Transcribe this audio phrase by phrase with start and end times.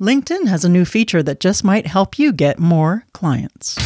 [0.00, 3.76] LinkedIn has a new feature that just might help you get more clients.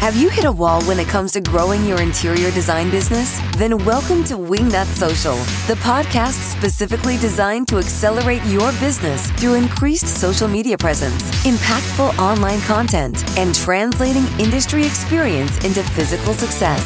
[0.00, 3.38] Have you hit a wall when it comes to growing your interior design business?
[3.58, 5.36] Then welcome to Wingnut Social,
[5.66, 12.62] the podcast specifically designed to accelerate your business through increased social media presence, impactful online
[12.62, 16.82] content, and translating industry experience into physical success.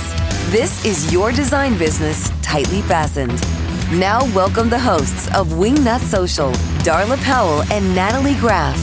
[0.51, 3.41] This is your design business tightly fastened.
[3.93, 6.53] Now, welcome the hosts of Wingnut Social,
[6.89, 8.75] Darla Powell and Natalie Graff.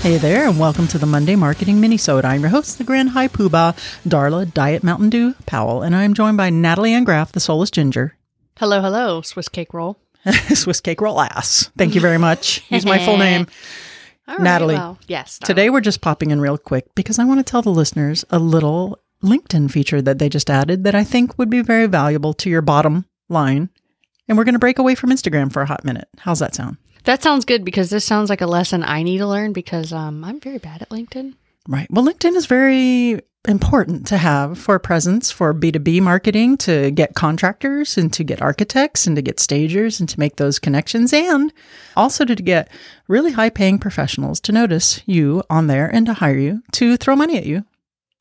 [0.00, 2.24] Hey there, and welcome to the Monday Marketing Minisode.
[2.24, 3.76] I'm your host, the Grand High Poobah,
[4.08, 8.16] Darla Diet Mountain Dew Powell, and I'm joined by Natalie Ann Graff, the Soulless Ginger.
[8.56, 9.98] Hello, hello, Swiss cake roll.
[10.54, 11.70] Swiss cake roll ass.
[11.76, 12.64] Thank you very much.
[12.70, 13.48] Use my full name.
[14.28, 15.38] All right, Natalie, well, yes.
[15.38, 18.38] Today we're just popping in real quick because I want to tell the listeners a
[18.38, 22.48] little LinkedIn feature that they just added that I think would be very valuable to
[22.48, 23.70] your bottom line.
[24.28, 26.08] And we're going to break away from Instagram for a hot minute.
[26.18, 26.76] How's that sound?
[27.08, 30.22] that sounds good because this sounds like a lesson I need to learn because um,
[30.24, 31.34] I'm very bad at LinkedIn.
[31.66, 31.86] Right.
[31.90, 37.96] Well, LinkedIn is very important to have for presence for B2B marketing to get contractors
[37.96, 41.50] and to get architects and to get stagers and to make those connections and
[41.96, 42.68] also to get
[43.06, 47.16] really high paying professionals to notice you on there and to hire you to throw
[47.16, 47.64] money at you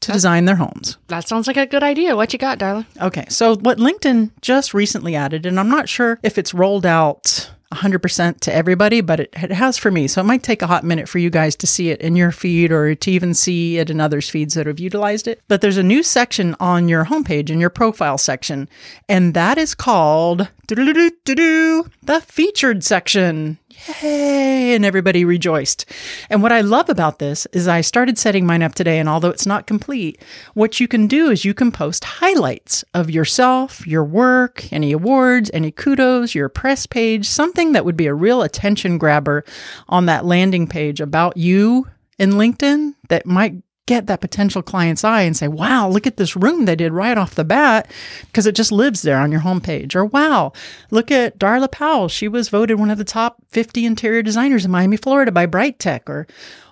[0.07, 0.97] to design their homes.
[1.07, 2.15] That sounds like a good idea.
[2.15, 2.85] What you got, darling?
[3.01, 3.25] Okay.
[3.29, 8.39] So what LinkedIn just recently added, and I'm not sure if it's rolled out 100%
[8.39, 10.07] to everybody, but it, it has for me.
[10.07, 12.31] So it might take a hot minute for you guys to see it in your
[12.31, 15.41] feed or to even see it in others' feeds that have utilized it.
[15.49, 18.69] But there's a new section on your homepage in your profile section,
[19.09, 23.57] and that is called the featured section.
[23.87, 24.75] Yay!
[24.75, 25.85] And everybody rejoiced.
[26.29, 29.29] And what I love about this is I started setting mine up today, and although
[29.29, 30.21] it's not complete,
[30.53, 35.49] what you can do is you can post highlights of yourself, your work, any awards,
[35.53, 39.45] any kudos, your press page, something that would be a real attention grabber
[39.87, 41.87] on that landing page about you
[42.19, 43.55] in LinkedIn that might
[43.87, 47.17] get that potential client's eye and say, wow, look at this room they did right
[47.17, 47.89] off the bat
[48.27, 49.95] because it just lives there on your homepage.
[49.95, 50.53] Or wow,
[50.91, 52.07] look at Darla Powell.
[52.07, 55.79] She was voted one of the top 50 interior designers in Miami, Florida by Bright
[55.79, 56.07] Tech.
[56.07, 56.27] Or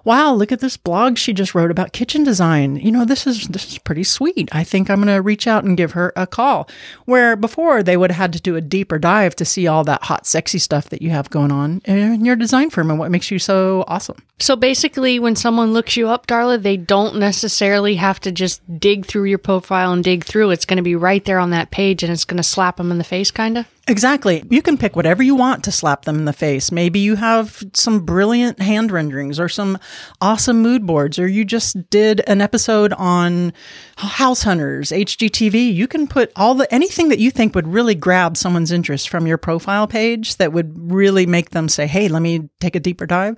[0.05, 2.77] wow, look at this blog she just wrote about kitchen design.
[2.77, 4.47] You know, this is this is pretty sweet.
[4.51, 6.69] I think I'm going to reach out and give her a call.
[7.05, 10.03] Where before they would have had to do a deeper dive to see all that
[10.03, 13.31] hot, sexy stuff that you have going on in your design firm and what makes
[13.31, 14.17] you so awesome.
[14.39, 19.05] So basically, when someone looks you up, Darla, they don't necessarily have to just dig
[19.05, 20.51] through your profile and dig through.
[20.51, 22.91] It's going to be right there on that page and it's going to slap them
[22.91, 23.65] in the face, kind of.
[23.87, 24.43] Exactly.
[24.49, 26.71] You can pick whatever you want to slap them in the face.
[26.71, 29.77] Maybe you have some brilliant hand renderings or some
[30.19, 33.53] awesome mood boards, or you just did an episode on
[33.97, 35.71] House Hunters, HGTV.
[35.71, 39.27] You can put all the anything that you think would really grab someone's interest from
[39.27, 43.05] your profile page that would really make them say, Hey, let me take a deeper
[43.05, 43.37] dive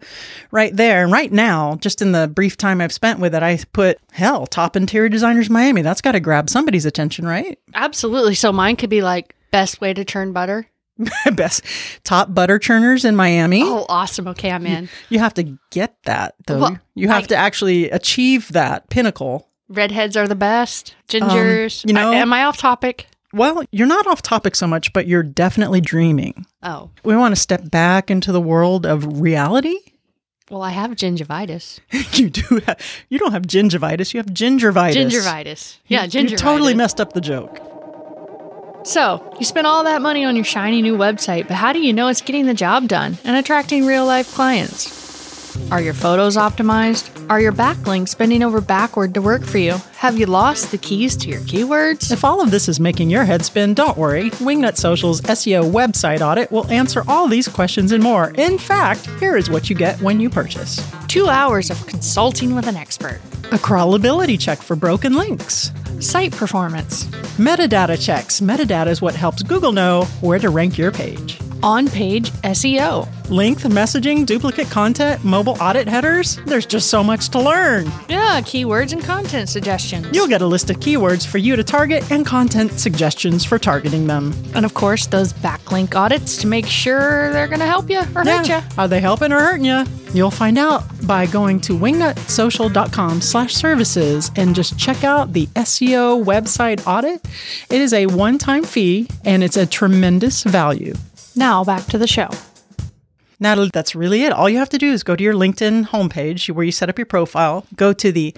[0.51, 1.03] right there.
[1.03, 4.47] And right now, just in the brief time I've spent with it, I put hell,
[4.47, 5.81] top interior designers Miami.
[5.81, 7.59] That's got to grab somebody's attention, right?
[7.73, 8.35] Absolutely.
[8.35, 10.67] So mine could be like best way to churn butter.
[11.35, 11.63] Best
[12.03, 13.61] top butter churners in Miami.
[13.63, 14.27] Oh, awesome.
[14.29, 14.89] Okay, I'm in.
[15.09, 16.59] You have to get that though.
[16.59, 19.47] Well, you have I- to actually achieve that pinnacle.
[19.69, 20.95] Redheads are the best.
[21.07, 21.83] Gingers.
[21.83, 23.07] Um, you know- I- am I off topic?
[23.33, 26.45] Well, you're not off topic so much, but you're definitely dreaming.
[26.63, 29.75] Oh, We want to step back into the world of reality.
[30.49, 31.79] well, I have gingivitis.
[32.17, 32.79] you do have,
[33.09, 34.95] you don't have gingivitis, you have gingivitis.
[34.95, 35.77] Gingivitis.
[35.87, 36.29] Yeah, You- gingivitis.
[36.31, 37.59] You totally messed up the joke.
[38.87, 41.91] So, you spent all that money on your shiny new website, but how do you
[41.91, 45.06] know it's getting the job done and attracting real life clients?
[45.69, 47.11] Are your photos optimized?
[47.29, 49.73] Are your backlinks bending over backward to work for you?
[49.97, 52.09] Have you lost the keys to your keywords?
[52.09, 54.29] If all of this is making your head spin, don't worry.
[54.31, 58.31] Wingnut Social's SEO website audit will answer all these questions and more.
[58.37, 60.79] In fact, here is what you get when you purchase.
[61.09, 63.19] Two hours of consulting with an expert,
[63.51, 65.71] A crawlability check for broken links.
[65.99, 67.03] site performance,
[67.37, 68.39] Metadata checks.
[68.39, 71.37] Metadata is what helps Google know where to rank your page.
[71.63, 73.07] On page SEO.
[73.29, 76.37] Length, messaging, duplicate content, mobile audit headers.
[76.45, 77.85] There's just so much to learn.
[78.07, 80.07] Yeah, keywords and content suggestions.
[80.13, 84.07] You'll get a list of keywords for you to target and content suggestions for targeting
[84.07, 84.33] them.
[84.55, 88.23] and of course, those backlink audits to make sure they're going to help you or
[88.23, 88.59] hurt you.
[88.77, 89.83] Are they helping or hurting you?
[90.13, 96.23] You'll find out by going to wingnutsocial.com slash services and just check out the SEO
[96.23, 97.25] website audit.
[97.69, 100.93] It is a one-time fee and it's a tremendous value.
[101.37, 102.29] Now, back to the show.
[103.39, 104.33] Natalie, that's really it.
[104.33, 106.97] All you have to do is go to your LinkedIn homepage where you set up
[106.97, 108.35] your profile, go to the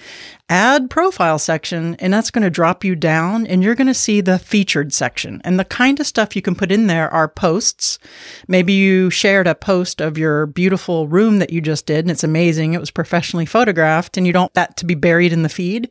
[0.50, 4.20] add profile section, and that's going to drop you down and you're going to see
[4.20, 5.40] the featured section.
[5.42, 7.98] And the kind of stuff you can put in there are posts.
[8.46, 12.24] Maybe you shared a post of your beautiful room that you just did and it's
[12.24, 12.74] amazing.
[12.74, 15.88] It was professionally photographed and you don't want that to be buried in the feed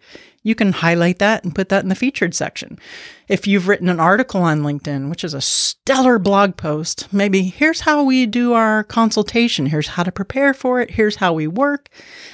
[0.49, 2.79] you can highlight that and put that in the featured section.
[3.27, 7.81] If you've written an article on LinkedIn, which is a stellar blog post, maybe here's
[7.81, 11.87] how we do our consultation, here's how to prepare for it, here's how we work,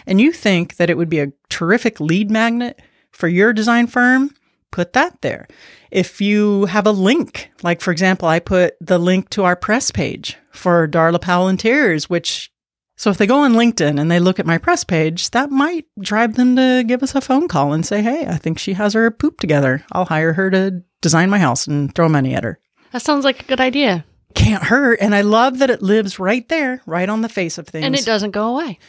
[0.08, 2.82] and you think that it would be a terrific lead magnet
[3.12, 4.34] for your design firm,
[4.72, 5.46] put that there.
[5.92, 9.92] If you have a link, like for example, I put the link to our press
[9.92, 12.50] page for Darla Powell Interiors, which
[12.96, 15.86] so if they go on LinkedIn and they look at my press page, that might
[16.00, 18.94] drive them to give us a phone call and say, "Hey, I think she has
[18.94, 19.84] her poop together.
[19.92, 22.60] I'll hire her to design my house and throw money at her."
[22.92, 24.06] That sounds like a good idea.
[24.34, 27.68] Can't hurt, and I love that it lives right there, right on the face of
[27.68, 27.86] things.
[27.86, 28.80] And it doesn't go away.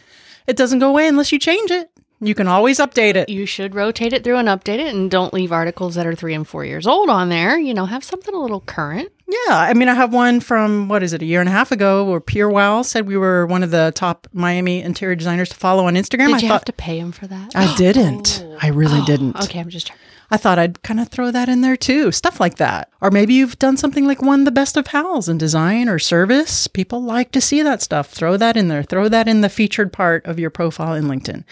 [0.47, 1.91] It doesn't go away unless you change it.
[2.21, 3.29] You can always update it.
[3.29, 6.35] You should rotate it through and update it and don't leave articles that are three
[6.35, 7.59] and four years old on there.
[7.59, 9.11] You know, have something a little current.
[9.29, 11.73] Yeah, I mean, I have one from what is it, a year and a half
[11.73, 15.87] ago, where PureWow said we were one of the top Miami interior designers to follow
[15.87, 16.29] on Instagram.
[16.29, 17.53] Did I you thought have to pay him for that?
[17.57, 18.45] I didn't.
[18.45, 18.59] Oh.
[18.63, 19.37] I really oh, didn't.
[19.43, 19.91] Okay, I'm just
[20.31, 22.91] I thought I'd kind of throw that in there too, stuff like that.
[23.01, 26.67] Or maybe you've done something like won the best of Houzz in design or service.
[26.67, 28.11] People like to see that stuff.
[28.11, 28.83] Throw that in there.
[28.83, 31.45] Throw that in the featured part of your profile in LinkedIn.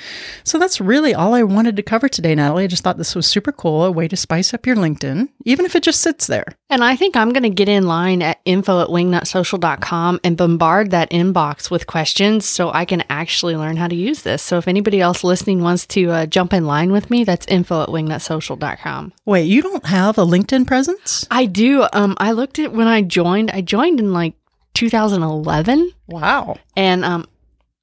[0.43, 2.65] So that's really all I wanted to cover today, Natalie.
[2.65, 5.67] I just thought this was super cool, a way to spice up your LinkedIn, even
[5.67, 6.47] if it just sits there.
[6.75, 10.91] And I think I'm going to get in line at info at wingnutsocial.com and bombard
[10.91, 14.43] that inbox with questions so I can actually learn how to use this.
[14.43, 17.85] So if anybody else listening wants to uh, jump in line with me, that's info
[17.85, 19.13] at wingnutsocial.com.
[19.25, 21.25] Wait, you don't have a LinkedIn presence?
[21.31, 21.87] I do.
[21.93, 23.53] Um, I looked at when I joined.
[23.53, 24.35] I joined in like
[24.75, 26.57] 2011, Wow.
[26.77, 27.29] and um,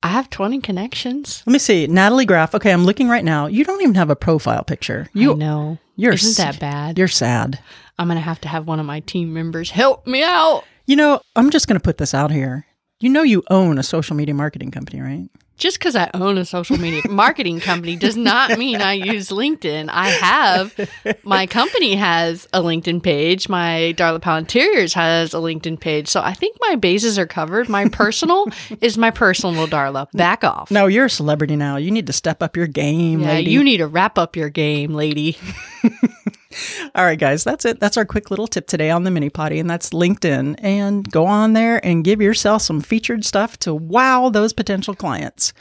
[0.04, 1.44] I have 20 connections.
[1.46, 1.88] Let me see.
[1.88, 2.56] Natalie Graff.
[2.56, 3.46] Okay, I'm looking right now.
[3.48, 5.08] You don't even have a profile picture.
[5.14, 5.78] You know.
[5.96, 6.98] you're Isn't that bad?
[6.98, 7.60] You're sad.
[8.00, 10.64] I'm gonna have to have one of my team members help me out.
[10.86, 12.66] You know, I'm just going to put this out here.
[13.00, 15.30] You know you own a social media marketing company, right?
[15.62, 19.90] Just because I own a social media marketing company does not mean I use LinkedIn.
[19.92, 20.90] I have
[21.24, 23.48] my company has a LinkedIn page.
[23.48, 26.08] My Darla Interiors has a LinkedIn page.
[26.08, 27.70] So I think my bases are covered.
[27.70, 28.48] My personal
[28.82, 30.12] is my personal Darla.
[30.14, 30.72] Back off.
[30.72, 31.76] No, you're a celebrity now.
[31.78, 33.52] You need to step up your game, yeah, lady.
[33.52, 35.38] you need to wrap up your game, lady.
[36.96, 37.80] All right, guys, that's it.
[37.80, 40.56] That's our quick little tip today on the mini potty, and that's LinkedIn.
[40.60, 45.54] And go on there and give yourself some featured stuff to wow those potential clients.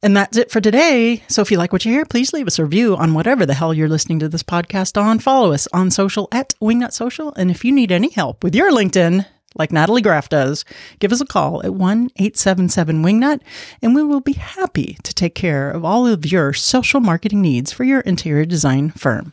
[0.00, 1.24] And that's it for today.
[1.26, 3.54] So if you like what you hear, please leave us a review on whatever the
[3.54, 5.18] hell you're listening to this podcast on.
[5.18, 7.34] Follow us on social at Wingnut Social.
[7.34, 10.64] And if you need any help with your LinkedIn, like Natalie Graff does,
[11.00, 13.40] give us a call at 1 877 Wingnut,
[13.82, 17.72] and we will be happy to take care of all of your social marketing needs
[17.72, 19.32] for your interior design firm.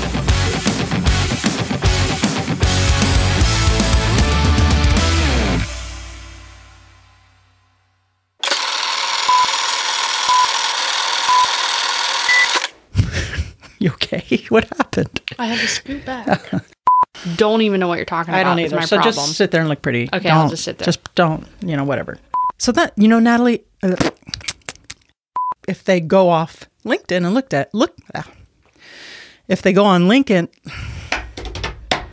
[14.51, 15.21] What happened?
[15.39, 16.51] I had to scoot back.
[17.37, 18.41] don't even know what you're talking about.
[18.41, 18.75] I don't either.
[18.75, 19.13] My So problem.
[19.13, 20.09] just sit there and look pretty.
[20.11, 20.85] Okay, I'll just sit there.
[20.85, 22.17] Just don't, you know, whatever.
[22.57, 23.95] So that, you know, Natalie, uh,
[25.69, 28.29] if they go off LinkedIn and looked at, look, ah.
[29.47, 30.49] if they go on LinkedIn,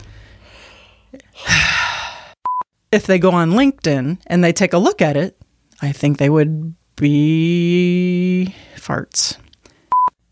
[2.93, 5.37] if they go on LinkedIn and they take a look at it,
[5.81, 9.35] I think they would be farts.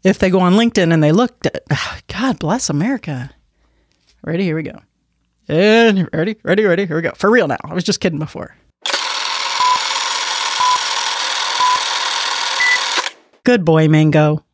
[0.08, 3.30] If they go on LinkedIn and they looked at, ah, God bless America.
[4.24, 4.46] Ready?
[4.46, 4.80] Here we go.
[5.50, 6.86] And ready, ready, ready.
[6.86, 7.12] Here we go.
[7.18, 7.58] For real now.
[7.66, 8.56] I was just kidding before.
[13.44, 14.46] Good boy, Mango.